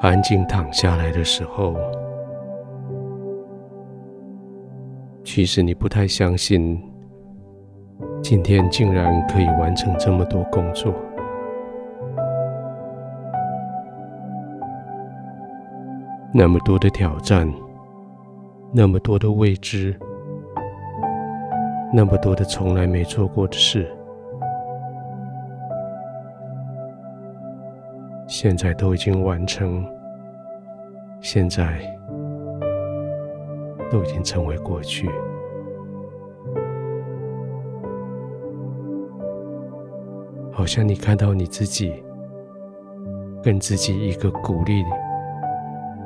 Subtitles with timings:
[0.00, 1.76] 安静躺下来的时候，
[5.22, 6.82] 其实你不太相信，
[8.22, 10.94] 今天竟然可以完成这么多工作，
[16.32, 17.46] 那么多的挑战，
[18.72, 19.94] 那么多的未知，
[21.92, 23.86] 那么多的从来没做过的事。
[28.32, 29.84] 现在都已经完成，
[31.20, 31.80] 现在
[33.90, 35.10] 都已经成为过去。
[40.52, 42.04] 好像你看到你自己，
[43.42, 44.84] 跟自己一个鼓励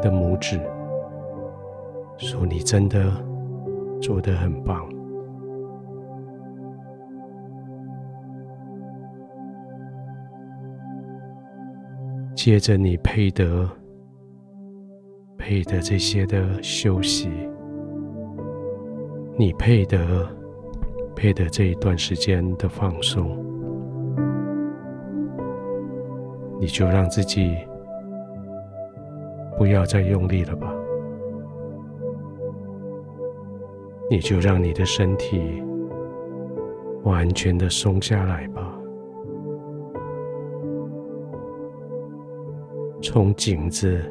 [0.00, 0.58] 的拇指，
[2.16, 3.12] 说你真的
[4.00, 4.88] 做得很棒。
[12.36, 13.66] 接着，你配得，
[15.38, 17.30] 配得这些的休息，
[19.38, 20.28] 你配得，
[21.16, 23.42] 配得这一段时间的放松，
[26.60, 27.56] 你就让自己
[29.56, 30.70] 不要再用力了吧，
[34.10, 35.40] 你就让你的身体
[37.02, 38.75] 完全的松下来吧。
[43.08, 44.02] 从颈子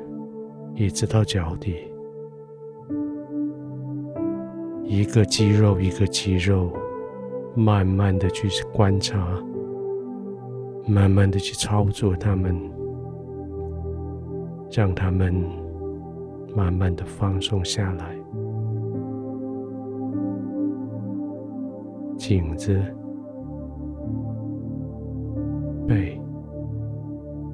[0.73, 1.75] 一直到脚底，
[4.85, 6.71] 一个肌肉一个肌肉，
[7.57, 9.19] 慢慢的去观察，
[10.88, 12.57] 慢慢的去操作它们，
[14.71, 15.43] 让它们
[16.55, 18.16] 慢慢的放松下来。
[22.17, 22.81] 颈子、
[25.85, 26.17] 背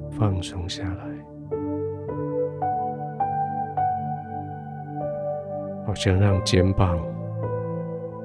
[0.08, 1.21] 放松下来。
[5.92, 6.98] 好像让肩膀、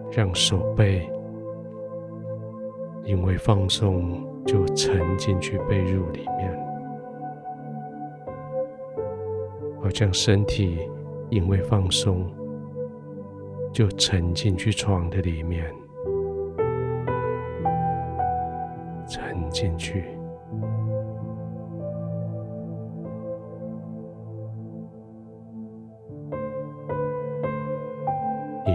[0.09, 1.05] 让手背，
[3.03, 6.49] 因为放松就沉进去被褥里面；
[9.81, 10.89] 好像身体
[11.29, 12.25] 因为放松
[13.73, 15.69] 就沉进去床的里面，
[19.09, 20.16] 沉进去。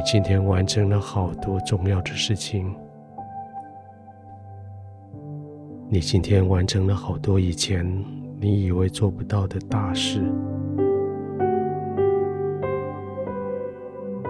[0.05, 2.75] 今天完成了好多重要的事情。
[5.89, 7.87] 你今天完成了好多以前
[8.41, 10.21] 你以为做不到的大事。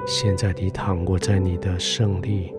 [0.06, 2.52] 现在你躺卧在你的胜利，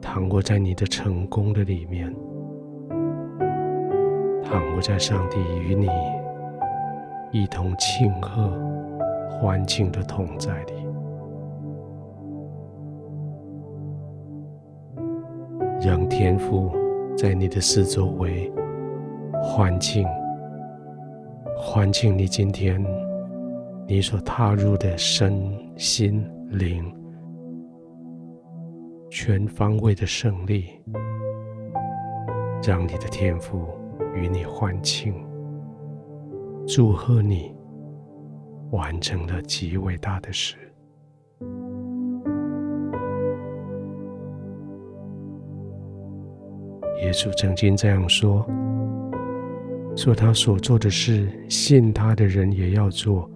[0.00, 2.14] 躺卧在你的成功的里面，
[4.42, 5.88] 躺卧在上帝与你
[7.30, 8.50] 一同庆贺、
[9.30, 10.91] 欢庆的同在里。
[15.84, 16.70] 让天赋
[17.16, 18.48] 在你的四周围
[19.42, 20.06] 欢庆，
[21.58, 22.80] 欢庆你今天
[23.88, 26.84] 你所踏入的身心灵
[29.10, 30.66] 全方位的胜利，
[32.62, 33.66] 让你的天赋
[34.14, 35.12] 与你欢庆，
[36.64, 37.52] 祝贺你
[38.70, 40.54] 完成了极伟大的事。
[47.02, 48.46] 耶稣曾经这样说
[49.96, 53.28] ：“说他所做的事，信他的人也要做，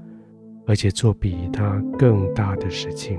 [0.67, 3.19] 而且做比他更大的事情。”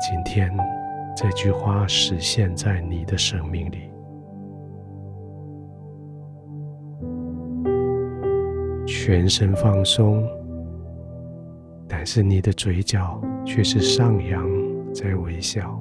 [0.00, 0.50] 今天
[1.14, 3.78] 这句话实现在你的生命里，
[8.86, 10.26] 全身放松，
[11.86, 14.48] 但是你的嘴角却是上扬
[14.94, 15.78] 在微笑。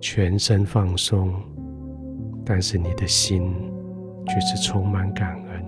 [0.00, 1.32] 全身放松，
[2.44, 3.52] 但是你的心
[4.26, 5.64] 却是充满感恩。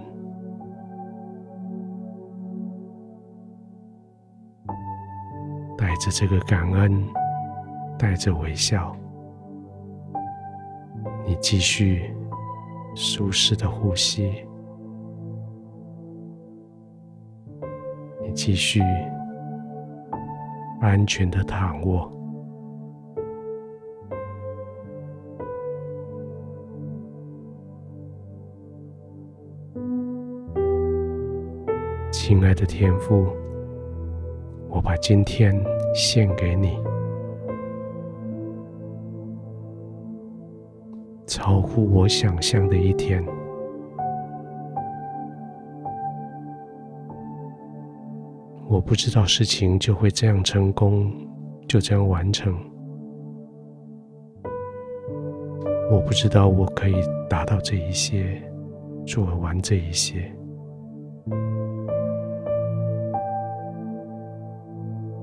[5.76, 7.04] 带着这个感恩，
[7.98, 8.94] 带着微笑，
[11.26, 12.14] 你继续
[12.94, 14.44] 舒适的呼吸，
[18.22, 18.82] 你继续
[20.80, 22.12] 安全的躺卧。
[32.28, 33.26] 亲爱的天父，
[34.68, 35.58] 我把今天
[35.94, 36.78] 献给你。
[41.26, 43.24] 超乎我想象的一天。
[48.68, 51.10] 我不知道事情就会这样成功，
[51.66, 52.54] 就这样完成。
[55.90, 56.96] 我不知道我可以
[57.26, 58.38] 达到这一些，
[59.06, 60.30] 做完这一些。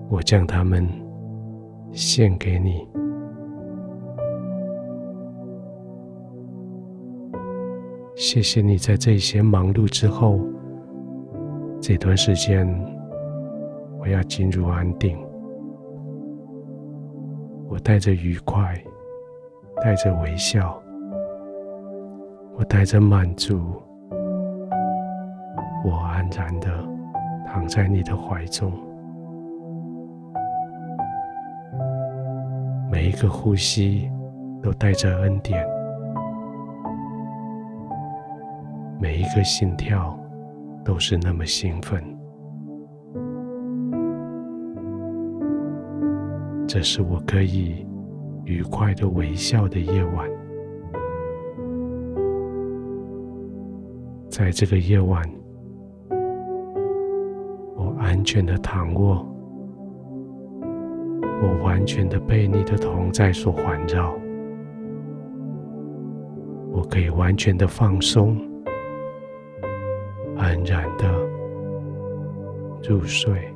[0.10, 0.88] 我将它们
[1.92, 2.88] 献给你。
[8.16, 10.40] 谢谢你在这些忙碌之后，
[11.82, 12.66] 这段时间，
[14.00, 15.18] 我要进入安定。
[17.68, 18.82] 我带着愉快，
[19.84, 20.82] 带着微笑，
[22.58, 23.60] 我带着满足，
[25.84, 26.70] 我安然的
[27.46, 28.72] 躺在你的怀中。
[33.06, 34.10] 每一个呼吸
[34.64, 35.64] 都带着恩典。
[39.00, 40.20] 每一个心跳
[40.84, 42.04] 都是那么兴奋，
[46.68, 47.86] 这是我可以
[48.44, 50.28] 愉快的微笑的夜晚。
[54.32, 55.22] 在这个夜晚，
[57.76, 59.24] 我安全的躺卧，
[61.46, 64.18] 我完全的被你的同在所环绕，
[66.72, 68.36] 我可以完全的放松。
[70.36, 71.08] 安然的
[72.90, 73.55] 入睡。